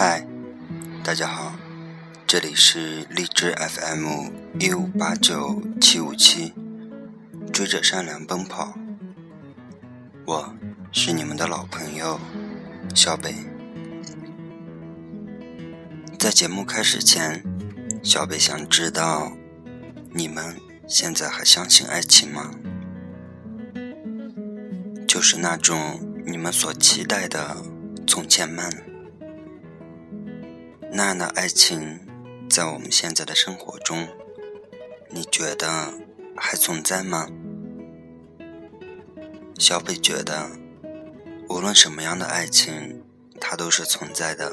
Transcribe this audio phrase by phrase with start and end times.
[0.00, 0.24] 嗨，
[1.02, 1.56] 大家好，
[2.24, 4.28] 这里是荔枝 FM
[4.60, 6.54] 一五八九七五七，
[7.52, 8.78] 追着善良奔跑。
[10.24, 10.54] 我
[10.92, 12.20] 是你们的老朋友
[12.94, 13.34] 小北。
[16.16, 17.42] 在节目开始前，
[18.00, 19.32] 小北想知道，
[20.14, 22.52] 你们现在还相信爱情吗？
[25.08, 27.56] 就是那种你们所期待的
[28.06, 28.70] 从前慢。
[30.90, 32.00] 那样的爱情，
[32.48, 34.08] 在我们现在的生活中，
[35.10, 35.92] 你觉得
[36.36, 37.28] 还存在吗？
[39.58, 40.50] 小北觉得，
[41.48, 43.02] 无论什么样的爱情，
[43.40, 44.50] 它都是存在的。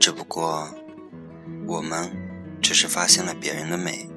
[0.00, 0.68] 只不过，
[1.66, 2.10] 我们
[2.60, 4.08] 只是发现了别人的美，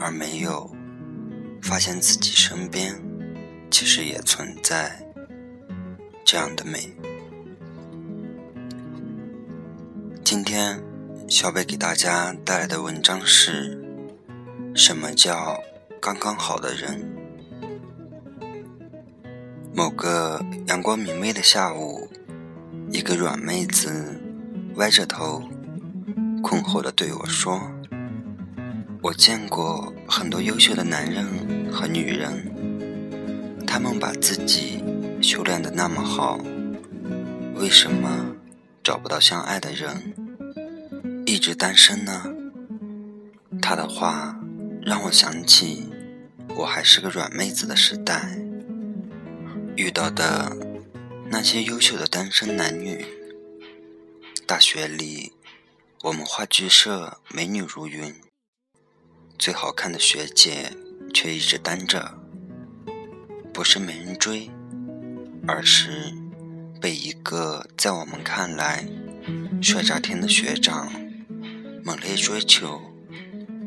[0.00, 0.70] 而没有
[1.62, 3.00] 发现自己身边
[3.70, 5.04] 其实也存在
[6.24, 6.92] 这样的美。
[10.30, 10.78] 今天，
[11.26, 13.82] 小北给大家带来的文章是：
[14.74, 15.58] 什么叫
[16.02, 17.02] 刚刚好的人？
[19.74, 22.06] 某个阳光明媚的下午，
[22.90, 24.20] 一个软妹子
[24.74, 25.42] 歪着头，
[26.42, 27.58] 困惑地对我说
[29.00, 31.24] ：“我见过很多优秀的男人
[31.72, 34.84] 和女人，他们把自己
[35.22, 36.38] 修炼得那么好，
[37.54, 38.10] 为什么？”
[38.88, 40.14] 找不到相爱的人，
[41.26, 42.24] 一直单身呢。
[43.60, 44.40] 他的话
[44.80, 45.90] 让我想起
[46.56, 48.38] 我还是个软妹子的时代，
[49.76, 50.56] 遇到的
[51.30, 53.04] 那些优秀的单身男女。
[54.46, 55.34] 大学里，
[56.04, 58.14] 我们话剧社美女如云，
[59.38, 60.72] 最好看的学姐
[61.12, 62.18] 却一直单着，
[63.52, 64.50] 不是没人追，
[65.46, 66.14] 而是。
[66.80, 68.86] 被一个在我们看来
[69.60, 70.90] 帅炸天的学长
[71.84, 72.80] 猛烈追求，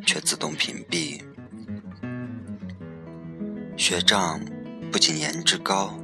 [0.06, 1.22] 却自动屏蔽。
[3.76, 4.40] 学长
[4.92, 6.00] 不仅颜值高，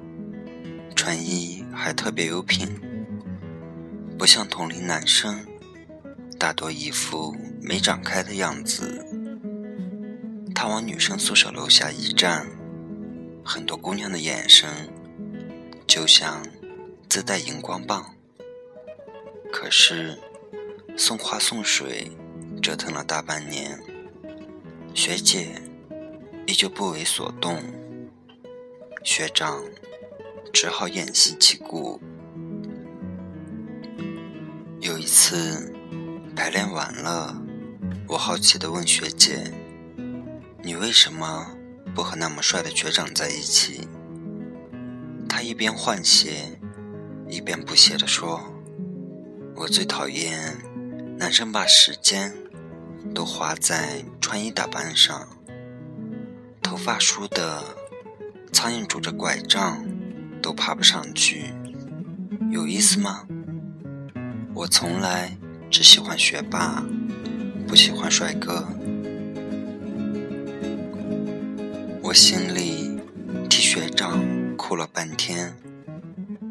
[0.95, 2.67] 穿衣还特别有品，
[4.17, 5.45] 不像同龄男生，
[6.37, 9.05] 大多一副没长开的样子。
[10.53, 12.47] 他往女生宿舍楼下一站，
[13.45, 14.69] 很多姑娘的眼神
[15.85, 16.41] 就像。
[17.09, 18.13] 自带荧光棒，
[19.51, 20.19] 可是
[20.97, 22.11] 送花送水
[22.61, 23.79] 折腾了大半年，
[24.93, 25.61] 学姐
[26.45, 27.63] 依旧不为所动，
[29.03, 29.63] 学长
[30.53, 31.99] 只好偃旗息鼓。
[34.81, 35.73] 有一次
[36.35, 37.41] 排练完了，
[38.07, 39.51] 我好奇地问学姐
[40.61, 41.57] ：“你为什么
[41.95, 43.87] 不和那么帅的学长在一起？”
[45.27, 46.56] 她一边换鞋。
[47.29, 48.41] 一边不屑地说
[49.55, 50.55] ：“我最讨厌
[51.17, 52.33] 男生把时间
[53.13, 55.27] 都花在穿衣打扮上，
[56.61, 57.63] 头发梳的
[58.53, 59.85] 苍蝇拄着拐杖
[60.41, 61.53] 都爬不上去，
[62.49, 63.27] 有意思吗？
[64.53, 65.37] 我从来
[65.69, 66.83] 只喜欢学霸，
[67.67, 68.65] 不喜欢帅哥。”
[72.01, 72.97] 我心里
[73.49, 74.23] 替学长
[74.55, 75.53] 哭了半天。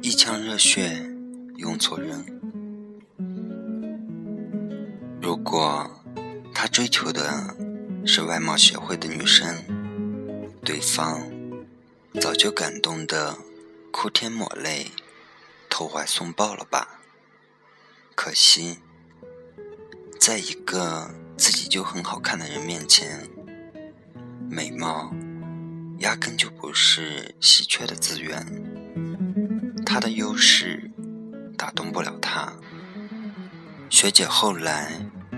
[0.06, 1.04] 一腔热血
[1.56, 2.24] 用错人。
[5.20, 5.90] 如果
[6.54, 7.56] 他追求的
[8.06, 9.64] 是外貌协会的女生，
[10.64, 11.28] 对方
[12.20, 13.36] 早就感动的
[13.90, 14.92] 哭天抹泪、
[15.68, 17.00] 投怀送抱了吧？
[18.14, 18.78] 可惜，
[20.20, 23.28] 在一个自己就很好看的人面前，
[24.48, 25.12] 美貌
[25.98, 28.75] 压根就不是稀缺的资源。
[29.86, 30.90] 他的优势
[31.56, 32.52] 打动不了他。
[33.88, 34.90] 学姐后来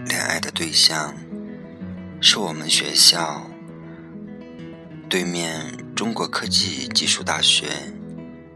[0.06, 1.14] 恋爱的对象
[2.20, 3.48] 是我们学校
[5.08, 7.68] 对面中国科技技术大学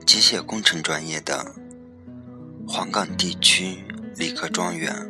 [0.06, 1.55] 机械工程专业的
[2.67, 3.85] 黄冈地区
[4.17, 5.09] 理科状元。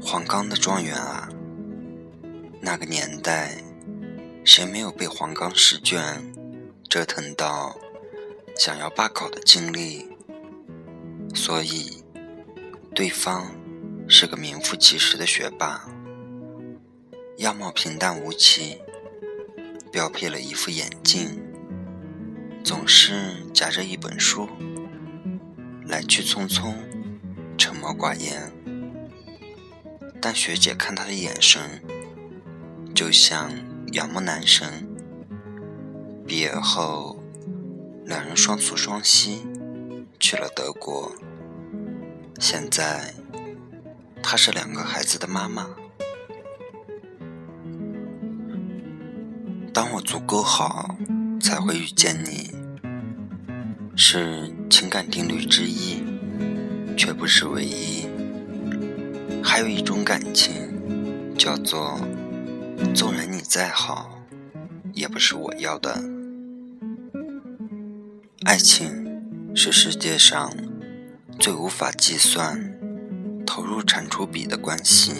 [0.00, 1.28] 黄冈的状元啊，
[2.60, 3.62] 那个年代
[4.44, 6.34] 谁没有被黄冈试卷
[6.88, 7.76] 折腾到？
[8.64, 10.06] 想要罢考的经历，
[11.34, 12.04] 所以
[12.94, 13.50] 对方
[14.06, 15.84] 是个名副其实的学霸，
[17.38, 18.78] 样貌平淡无奇，
[19.90, 21.42] 标配了一副眼镜，
[22.62, 24.48] 总是夹着一本书，
[25.88, 26.72] 来去匆匆，
[27.58, 28.52] 沉默寡言。
[30.20, 31.82] 但学姐看他的眼神，
[32.94, 33.50] 就像
[33.94, 34.88] 仰慕男神。
[36.24, 37.21] 毕业后。
[38.12, 39.38] 两人双宿双栖，
[40.20, 41.10] 去了德国，
[42.38, 43.14] 现在，
[44.22, 45.66] 她是两个孩子的妈妈。
[49.72, 50.94] 当我足够好，
[51.40, 52.50] 才会遇见你，
[53.96, 56.04] 是情感定律之一，
[56.94, 58.06] 却不是唯一。
[59.42, 61.98] 还有一种感情，叫做
[62.94, 64.18] 纵然你再好，
[64.92, 66.11] 也不是我要的。
[68.44, 70.52] 爱情是世界上
[71.38, 72.76] 最无法计算
[73.46, 75.12] 投入产出比的关系，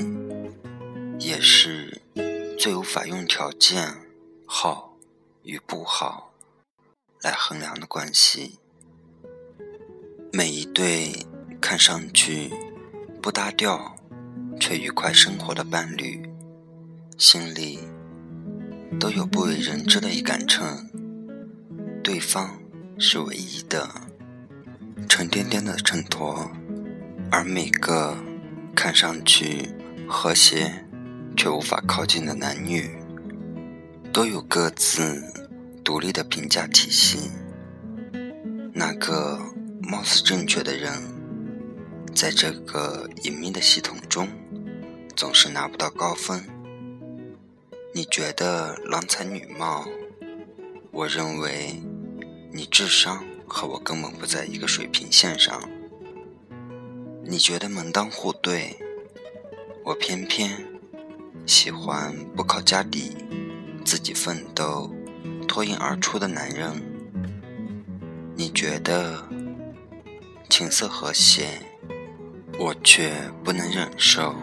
[1.20, 2.02] 也是
[2.58, 3.94] 最无法用条件
[4.44, 4.96] 好
[5.44, 6.32] 与不好
[7.20, 8.58] 来衡量的关系。
[10.32, 11.24] 每一对
[11.60, 12.52] 看上去
[13.22, 13.94] 不搭调
[14.58, 16.28] 却愉快生活的伴侣，
[17.16, 17.78] 心里
[18.98, 20.90] 都有不为人知的一杆秤，
[22.02, 22.61] 对方。
[23.04, 23.90] 是唯一的
[25.08, 26.48] 沉甸甸的衬托，
[27.32, 28.16] 而每个
[28.76, 29.68] 看上去
[30.08, 30.86] 和谐
[31.36, 32.96] 却无法靠近的男女，
[34.12, 35.20] 都有各自
[35.82, 37.28] 独立的评价体系。
[38.72, 39.36] 那个
[39.82, 40.92] 貌似正确的人，
[42.14, 44.28] 在这个隐秘的系统中，
[45.16, 46.40] 总是拿不到高分。
[47.92, 49.88] 你觉得郎才女貌，
[50.92, 51.82] 我认为。
[52.54, 55.62] 你智商和我根本不在一个水平线上。
[57.24, 58.76] 你觉得门当户对，
[59.82, 60.62] 我偏偏
[61.46, 63.16] 喜欢不靠家底、
[63.86, 64.94] 自己奋斗、
[65.48, 66.70] 脱颖而出的男人。
[68.36, 69.26] 你觉得
[70.50, 71.46] 琴瑟和谐，
[72.58, 74.34] 我却不能忍受。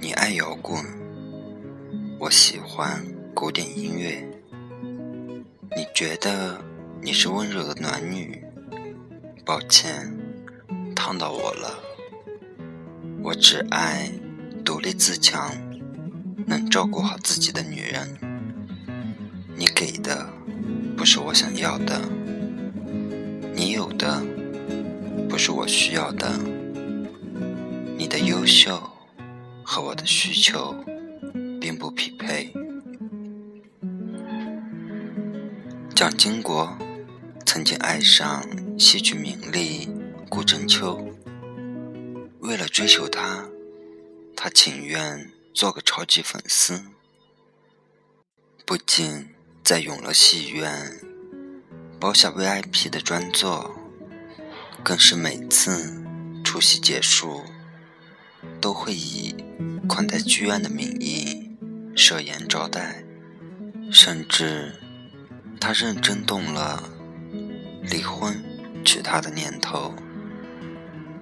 [0.00, 0.80] 你爱摇滚，
[2.20, 4.24] 我喜欢古典音乐。
[5.76, 6.64] 你觉得？
[7.06, 8.42] 你是温柔的暖女，
[9.44, 10.12] 抱歉，
[10.92, 11.78] 烫到我了。
[13.22, 14.10] 我只爱
[14.64, 15.52] 独立自强、
[16.48, 18.18] 能照顾好自己的女人。
[19.54, 20.26] 你给的
[20.96, 22.02] 不是我想要的，
[23.54, 24.20] 你有的
[25.28, 26.28] 不是我需要的。
[27.96, 28.82] 你的优秀
[29.62, 30.74] 和我的需求
[31.60, 32.52] 并不匹配。
[35.94, 36.76] 蒋经国。
[37.46, 38.44] 曾经爱上
[38.76, 39.88] 戏剧名利
[40.28, 41.14] 顾正秋，
[42.40, 43.48] 为了追求她，
[44.36, 46.82] 他情愿做个超级粉丝，
[48.66, 49.28] 不仅
[49.64, 51.00] 在永乐戏院
[51.98, 53.74] 包下 VIP 的专座，
[54.82, 56.04] 更是每次
[56.44, 57.42] 除夕结束
[58.60, 59.34] 都会以
[59.88, 61.56] 款待剧院的名义
[61.94, 63.02] 设宴招待，
[63.90, 64.74] 甚至
[65.58, 66.92] 他认真动了。
[67.90, 68.42] 离婚
[68.84, 69.94] 娶她的念头，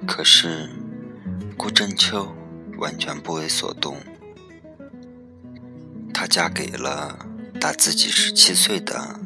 [0.07, 0.69] 可是
[1.57, 2.35] 顾正秋
[2.79, 3.97] 完全不为所动。
[6.13, 7.19] 她嫁给了
[7.61, 9.21] 大自己十七岁的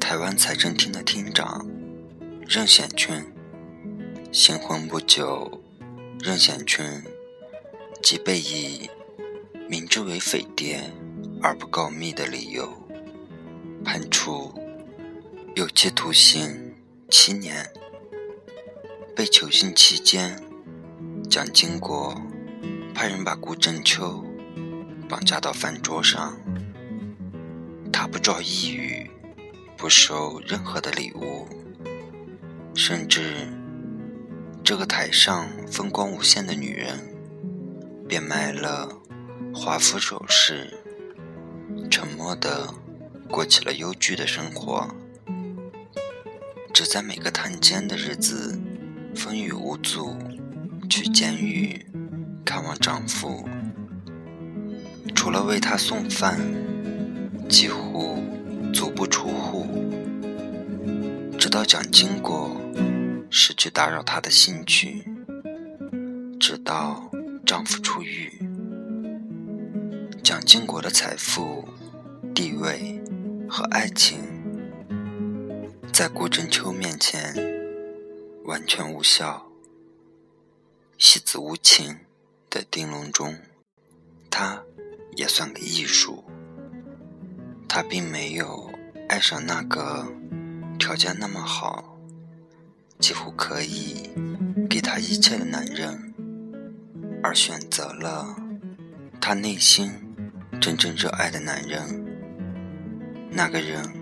[0.00, 1.66] 台湾财政厅的厅长
[2.48, 3.24] 任显群。
[4.32, 5.62] 新婚不久，
[6.20, 6.84] 任显群
[8.02, 8.90] 即被以
[9.68, 10.92] 明知为匪谍
[11.42, 12.70] 而不告密的理由
[13.82, 14.52] 判处。
[15.56, 16.74] 有期徒刑
[17.08, 17.66] 七年。
[19.16, 20.38] 被囚禁期间，
[21.30, 22.14] 蒋经国
[22.94, 24.22] 派人把顾正秋
[25.08, 26.38] 绑架到饭桌上。
[27.90, 29.10] 他不招一语，
[29.78, 31.48] 不收任何的礼物，
[32.74, 33.48] 甚至
[34.62, 36.98] 这个台上风光无限的女人，
[38.06, 38.86] 便卖了
[39.54, 40.78] 华服首饰，
[41.90, 42.68] 沉默的
[43.30, 44.94] 过起了忧郁的生活。
[46.76, 48.60] 只在每个探监的日子，
[49.14, 50.14] 风雨无阻，
[50.90, 51.86] 去监狱
[52.44, 53.48] 看望丈夫。
[55.14, 56.38] 除了为他送饭，
[57.48, 58.22] 几乎
[58.74, 59.66] 足不出户。
[61.38, 62.60] 直到蒋经国
[63.30, 65.02] 失去打扰她的兴趣，
[66.38, 67.10] 直到
[67.46, 68.30] 丈夫出狱，
[70.22, 71.66] 蒋经国的财富、
[72.34, 73.00] 地位
[73.48, 74.35] 和爱情。
[75.96, 77.34] 在顾正秋面前，
[78.44, 79.46] 完全无效。
[80.98, 82.00] 戏子无情
[82.50, 83.38] 的丁龙中，
[84.28, 84.62] 他
[85.16, 86.22] 也算个艺术。
[87.66, 88.70] 他并没有
[89.08, 90.06] 爱上那个
[90.78, 91.96] 条件那么好，
[92.98, 94.10] 几乎可以
[94.68, 96.12] 给他一切的男人，
[97.22, 98.36] 而选择了
[99.18, 99.90] 他内心
[100.60, 102.04] 真正热爱的男人。
[103.30, 103.95] 那个人。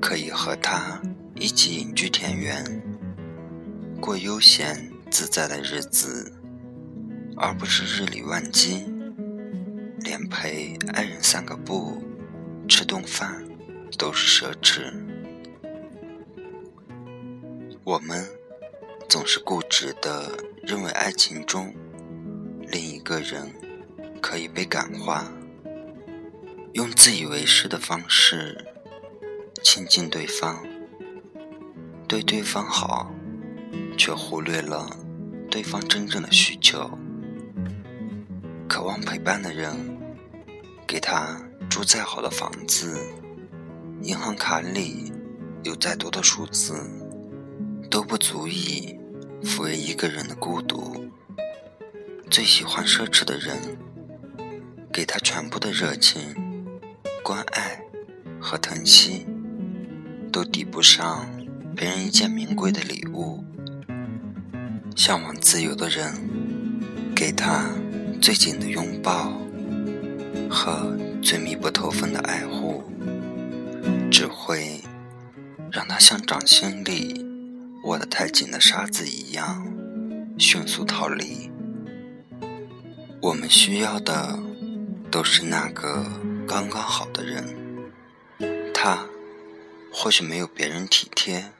[0.00, 1.00] 可以和他
[1.34, 2.82] 一起隐居田园，
[4.00, 6.32] 过悠闲自在的日子，
[7.36, 8.86] 而不是日理万机，
[10.00, 12.02] 连陪爱人散个步、
[12.68, 13.44] 吃顿饭
[13.96, 14.92] 都是奢侈。
[17.84, 18.26] 我们
[19.08, 20.30] 总是固执的
[20.62, 21.74] 认为爱情中
[22.66, 23.50] 另一个人
[24.20, 25.32] 可以被感化，
[26.74, 28.64] 用自以为是的方式
[29.70, 30.66] 亲近对方，
[32.08, 33.12] 对对方好。
[33.98, 34.88] 却忽略了
[35.50, 36.90] 对方真正的需求。
[38.66, 39.76] 渴望陪伴的人，
[40.86, 42.98] 给他住再好的房子，
[44.00, 45.12] 银行卡里
[45.64, 46.80] 有再多的数字，
[47.90, 48.98] 都不足以
[49.42, 51.10] 抚慰一个人的孤独。
[52.30, 53.76] 最喜欢奢侈的人，
[54.90, 56.34] 给他全部的热情、
[57.22, 57.82] 关爱
[58.40, 59.26] 和疼惜，
[60.30, 61.28] 都抵不上
[61.76, 63.44] 别人一件名贵的礼物。
[64.96, 66.12] 向往自由的人，
[67.14, 67.70] 给他
[68.20, 69.32] 最紧的拥抱
[70.50, 72.82] 和最密不透风的爱护，
[74.10, 74.80] 只会
[75.70, 77.24] 让他像掌心里
[77.84, 79.64] 握得太紧的沙子一样
[80.36, 81.48] 迅速逃离。
[83.22, 84.36] 我们需要的
[85.10, 86.04] 都是那个
[86.46, 87.44] 刚刚好的人，
[88.74, 89.06] 他
[89.92, 91.52] 或许没有别人体贴，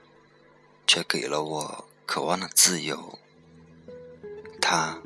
[0.86, 3.18] 却给了我渴望的自由。
[4.60, 4.98] 他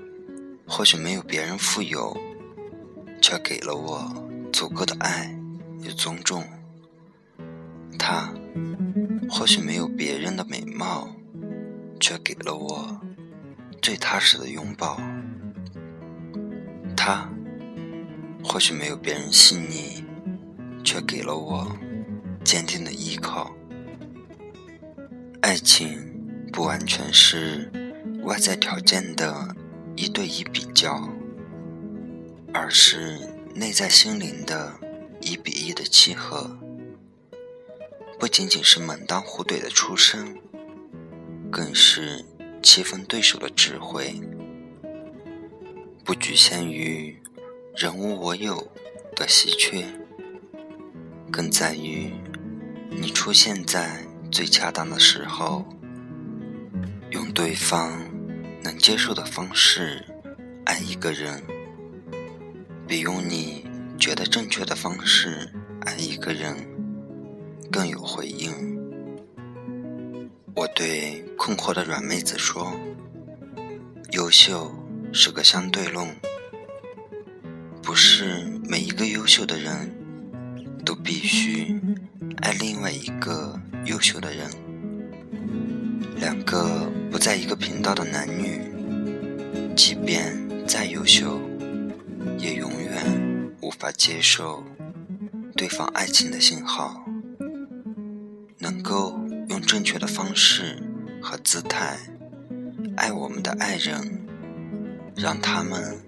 [0.67, 2.17] 或许没有别人富有，
[3.21, 5.35] 却给了我足够的爱
[5.81, 6.45] 与尊重。
[7.99, 8.33] 他
[9.31, 11.09] 或许没有别人的美貌，
[12.01, 13.01] 却给了我
[13.81, 15.01] 最踏实的拥抱。
[16.97, 17.31] 他
[18.45, 20.05] 或许没有别人细腻，
[20.85, 21.77] 却给了我
[22.45, 23.55] 坚定的依靠。
[25.41, 25.99] 爱情
[26.53, 27.71] 不完全是。
[28.23, 29.53] 外在条件的
[29.97, 31.11] 一对一比较，
[32.55, 33.19] 而是
[33.53, 34.73] 内在心灵的
[35.21, 36.57] 一比一的契合。
[38.21, 40.39] 不仅仅是门当户对的出身，
[41.51, 42.25] 更是
[42.63, 44.21] 棋逢对手的智慧。
[46.05, 47.21] 不局限于
[47.75, 48.71] 人无我有
[49.17, 49.85] 的稀缺，
[51.33, 52.13] 更在于
[53.01, 55.65] 你出现在最恰当的时候，
[57.11, 57.93] 用对方。
[58.65, 60.07] 能接受的方式
[60.67, 61.43] 爱一个人，
[62.87, 63.69] 比用你
[63.99, 66.55] 觉得正确的方式爱一个人
[67.73, 68.53] 更有回应。
[70.55, 72.73] 我对困惑的软妹子说
[74.15, 74.73] ：“优秀
[75.13, 76.07] 是个相对论，
[77.83, 79.93] 不是每一个优秀的人
[80.85, 81.81] 都必须
[82.41, 84.51] 爱另外一个优秀的人。”
[86.17, 88.61] 两个不在一个频道的男女，
[89.77, 91.41] 即便再优秀，
[92.39, 94.63] 也永远无法接受
[95.57, 97.05] 对方爱情的信号。
[98.59, 100.81] 能够用正确的方式
[101.21, 101.99] 和姿态
[102.97, 104.25] 爱我们的爱人，
[105.17, 106.01] 让他们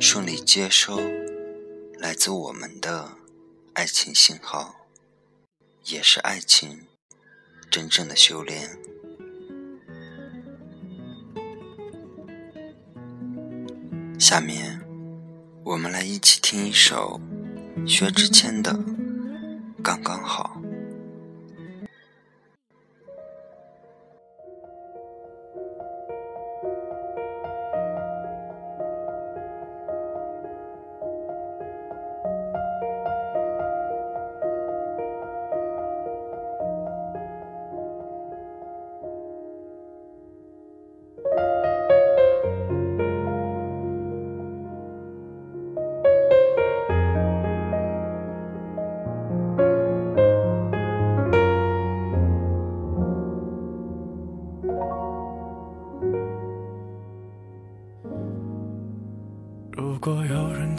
[0.00, 1.00] 顺利接收
[2.00, 3.10] 来自我们的
[3.74, 4.74] 爱情信号，
[5.84, 6.86] 也是爱情
[7.70, 8.70] 真正的修炼。
[14.18, 14.80] 下面，
[15.62, 17.20] 我们来一起听一首
[17.86, 18.72] 薛之谦的
[19.82, 20.53] 《刚刚好》。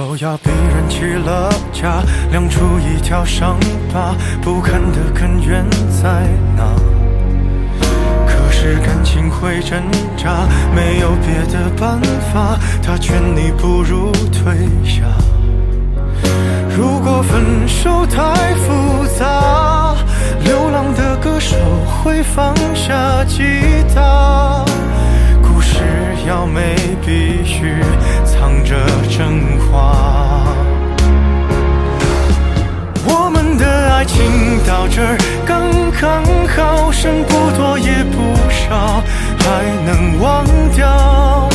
[0.00, 3.58] 否要逼人起了家，亮出一条伤
[3.92, 4.14] 疤？
[4.40, 6.26] 不堪的根源在
[6.56, 6.64] 哪？
[8.26, 9.78] 可是感情会挣
[10.16, 12.00] 扎，没有别的办
[12.32, 15.02] 法，他劝你不如退下。
[16.74, 19.94] 如果分手太复杂，
[20.42, 21.58] 流浪的歌手
[22.02, 23.42] 会放下吉
[23.94, 24.64] 他。
[26.26, 27.74] 要没，必须
[28.24, 28.76] 藏着
[29.08, 30.44] 真话。
[33.06, 34.22] 我们的爱情
[34.66, 39.02] 到这儿刚刚好，剩不多也不少，
[39.38, 41.48] 还能忘掉。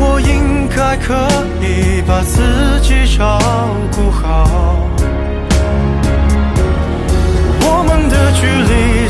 [0.00, 1.14] 我应该可
[1.60, 3.38] 以把自己照
[3.92, 4.86] 顾好。
[7.60, 8.97] 我们的距离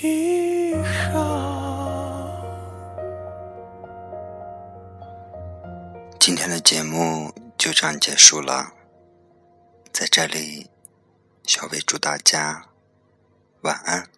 [0.00, 0.74] 记
[1.12, 2.32] 号。
[6.18, 8.72] 今天的节目就这样结束了，
[9.92, 10.70] 在这里，
[11.44, 12.64] 小薇祝大家
[13.60, 14.08] 晚安。